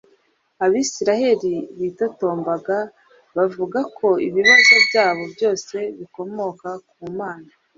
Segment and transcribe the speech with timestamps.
[0.65, 2.77] abisirayeli bitotombaga
[3.35, 7.49] bavuga ko ibibazo byabo byose bikomoka ku mana